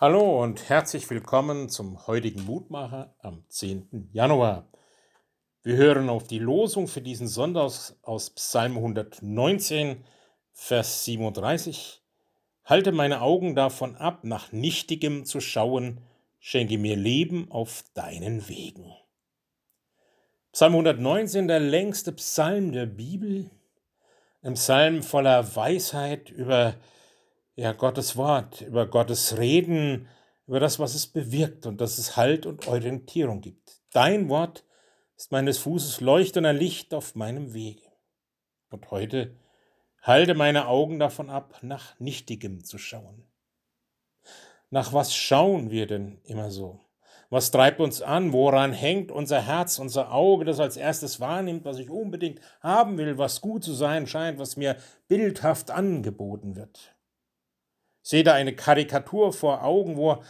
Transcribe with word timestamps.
Hallo 0.00 0.40
und 0.40 0.68
herzlich 0.68 1.10
willkommen 1.10 1.68
zum 1.68 2.06
heutigen 2.06 2.44
Mutmacher 2.44 3.16
am 3.18 3.42
10. 3.48 4.10
Januar. 4.12 4.68
Wir 5.64 5.74
hören 5.74 6.08
auf 6.08 6.28
die 6.28 6.38
Losung 6.38 6.86
für 6.86 7.00
diesen 7.00 7.26
Sonntag 7.26 7.96
aus 8.02 8.30
Psalm 8.30 8.76
119, 8.76 10.04
Vers 10.52 11.04
37. 11.04 12.00
Halte 12.64 12.92
meine 12.92 13.22
Augen 13.22 13.56
davon 13.56 13.96
ab, 13.96 14.22
nach 14.22 14.52
Nichtigem 14.52 15.24
zu 15.24 15.40
schauen, 15.40 16.00
schenke 16.38 16.78
mir 16.78 16.94
Leben 16.94 17.50
auf 17.50 17.82
deinen 17.94 18.48
Wegen. 18.48 18.94
Psalm 20.52 20.74
119, 20.74 21.48
der 21.48 21.58
längste 21.58 22.12
Psalm 22.12 22.70
der 22.70 22.86
Bibel, 22.86 23.50
ein 24.42 24.54
Psalm 24.54 25.02
voller 25.02 25.56
Weisheit 25.56 26.30
über 26.30 26.76
ja, 27.58 27.72
Gottes 27.72 28.16
Wort, 28.16 28.60
über 28.60 28.86
Gottes 28.86 29.36
Reden, 29.36 30.06
über 30.46 30.60
das, 30.60 30.78
was 30.78 30.94
es 30.94 31.08
bewirkt 31.08 31.66
und 31.66 31.80
dass 31.80 31.98
es 31.98 32.16
Halt 32.16 32.46
und 32.46 32.68
Orientierung 32.68 33.40
gibt. 33.40 33.82
Dein 33.92 34.28
Wort 34.28 34.64
ist 35.16 35.32
meines 35.32 35.58
Fußes 35.58 36.00
Leucht 36.00 36.36
und 36.36 36.46
ein 36.46 36.56
Licht 36.56 36.94
auf 36.94 37.16
meinem 37.16 37.54
Wege. 37.54 37.82
Und 38.70 38.92
heute 38.92 39.36
halte 40.02 40.34
meine 40.34 40.68
Augen 40.68 41.00
davon 41.00 41.30
ab, 41.30 41.58
nach 41.62 41.98
Nichtigem 41.98 42.62
zu 42.62 42.78
schauen. 42.78 43.26
Nach 44.70 44.92
was 44.92 45.16
schauen 45.16 45.72
wir 45.72 45.88
denn 45.88 46.20
immer 46.22 46.52
so? 46.52 46.84
Was 47.28 47.50
treibt 47.50 47.80
uns 47.80 48.02
an? 48.02 48.32
Woran 48.32 48.72
hängt 48.72 49.10
unser 49.10 49.42
Herz, 49.42 49.80
unser 49.80 50.12
Auge, 50.12 50.44
das 50.44 50.60
als 50.60 50.76
erstes 50.76 51.18
wahrnimmt, 51.18 51.64
was 51.64 51.80
ich 51.80 51.90
unbedingt 51.90 52.40
haben 52.60 52.98
will, 52.98 53.18
was 53.18 53.40
gut 53.40 53.64
zu 53.64 53.74
sein 53.74 54.06
scheint, 54.06 54.38
was 54.38 54.56
mir 54.56 54.76
bildhaft 55.08 55.72
angeboten 55.72 56.54
wird? 56.54 56.94
Sehe 58.08 58.24
da 58.24 58.32
eine 58.32 58.54
Karikatur 58.54 59.34
vor 59.34 59.62
Augen, 59.62 59.98
wo 59.98 60.22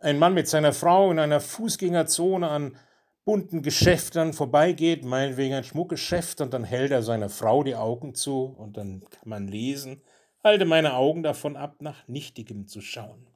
ein 0.00 0.18
Mann 0.18 0.34
mit 0.34 0.48
seiner 0.48 0.74
Frau 0.74 1.10
in 1.10 1.18
einer 1.18 1.40
Fußgängerzone 1.40 2.46
an 2.46 2.76
bunten 3.24 3.62
Geschäften 3.62 4.34
vorbeigeht, 4.34 5.02
meinetwegen 5.02 5.54
ein 5.54 5.64
Schmuckgeschäft, 5.64 6.42
und 6.42 6.52
dann 6.52 6.64
hält 6.64 6.90
er 6.90 7.02
seiner 7.02 7.30
Frau 7.30 7.62
die 7.62 7.74
Augen 7.74 8.14
zu 8.14 8.54
und 8.58 8.76
dann 8.76 9.00
kann 9.08 9.30
man 9.30 9.48
lesen, 9.48 10.02
halte 10.44 10.66
meine 10.66 10.92
Augen 10.92 11.22
davon 11.22 11.56
ab, 11.56 11.76
nach 11.80 12.06
Nichtigem 12.06 12.66
zu 12.68 12.82
schauen. 12.82 13.26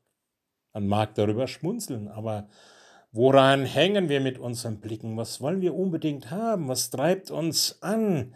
Man 0.75 0.89
mag 0.89 1.15
darüber 1.15 1.47
schmunzeln, 1.47 2.09
aber 2.09 2.49
woran 3.13 3.65
hängen 3.65 4.11
wir 4.11 4.21
mit 4.21 4.39
unseren 4.39 4.79
Blicken? 4.79 5.17
Was 5.17 5.41
wollen 5.41 5.63
wir 5.63 5.75
unbedingt 5.75 6.31
haben? 6.31 6.69
Was 6.69 6.91
treibt 6.91 7.31
uns 7.31 7.81
an? 7.81 8.35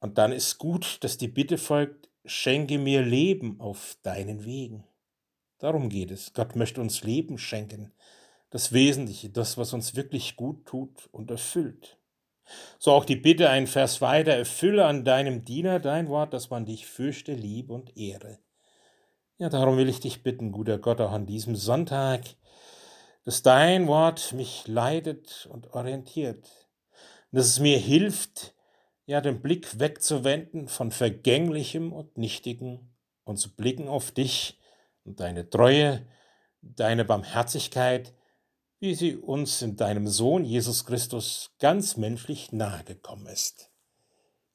Und 0.00 0.18
dann 0.18 0.32
ist 0.32 0.58
gut, 0.58 1.04
dass 1.04 1.18
die 1.18 1.28
Bitte 1.28 1.56
folgt, 1.56 2.08
schenke 2.24 2.78
mir 2.78 3.02
Leben 3.02 3.60
auf 3.60 3.96
deinen 4.02 4.44
Wegen. 4.44 4.84
Darum 5.58 5.88
geht 5.88 6.10
es. 6.10 6.32
Gott 6.32 6.56
möchte 6.56 6.80
uns 6.80 7.04
Leben 7.04 7.38
schenken. 7.38 7.92
Das 8.50 8.72
Wesentliche, 8.72 9.30
das, 9.30 9.58
was 9.58 9.72
uns 9.72 9.96
wirklich 9.96 10.36
gut 10.36 10.66
tut 10.66 11.08
und 11.12 11.30
erfüllt. 11.30 11.98
So 12.78 12.92
auch 12.92 13.04
die 13.04 13.16
Bitte 13.16 13.48
ein 13.50 13.66
Vers 13.66 14.00
weiter, 14.00 14.32
erfülle 14.32 14.84
an 14.84 15.04
deinem 15.04 15.44
Diener 15.44 15.80
dein 15.80 16.08
Wort, 16.08 16.34
dass 16.34 16.50
man 16.50 16.66
dich 16.66 16.86
fürchte, 16.86 17.32
liebe 17.32 17.72
und 17.72 17.96
ehre. 17.96 18.38
Ja, 19.38 19.48
darum 19.48 19.76
will 19.76 19.88
ich 19.88 20.00
dich 20.00 20.22
bitten, 20.22 20.52
guter 20.52 20.78
Gott, 20.78 21.00
auch 21.00 21.12
an 21.12 21.26
diesem 21.26 21.56
Sonntag, 21.56 22.22
dass 23.24 23.42
dein 23.42 23.86
Wort 23.88 24.32
mich 24.34 24.68
leitet 24.68 25.48
und 25.50 25.72
orientiert, 25.72 26.68
dass 27.32 27.46
es 27.46 27.58
mir 27.58 27.78
hilft, 27.78 28.54
ja 29.06 29.20
den 29.20 29.40
Blick 29.40 29.78
wegzuwenden 29.78 30.68
von 30.68 30.90
Vergänglichem 30.90 31.92
und 31.92 32.16
Nichtigen 32.16 32.94
und 33.24 33.36
zu 33.36 33.54
blicken 33.54 33.88
auf 33.88 34.12
dich 34.12 34.58
und 35.04 35.20
deine 35.20 35.48
Treue, 35.48 36.06
deine 36.62 37.04
Barmherzigkeit, 37.04 38.14
wie 38.80 38.94
sie 38.94 39.16
uns 39.16 39.62
in 39.62 39.76
deinem 39.76 40.08
Sohn 40.08 40.44
Jesus 40.44 40.84
Christus 40.84 41.54
ganz 41.58 41.96
menschlich 41.96 42.52
nahegekommen 42.52 43.26
ist. 43.26 43.70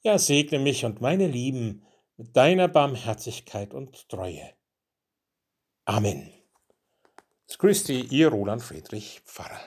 Ja, 0.02 0.18
segne 0.18 0.58
mich 0.58 0.84
und 0.84 1.00
meine 1.00 1.26
Lieben 1.26 1.84
mit 2.16 2.36
deiner 2.36 2.68
Barmherzigkeit 2.68 3.74
und 3.74 4.08
Treue. 4.08 4.54
Amen. 5.84 6.32
Christi, 7.58 8.00
ihr 8.10 8.28
Roland 8.28 8.62
Friedrich 8.62 9.20
Pfarrer. 9.24 9.60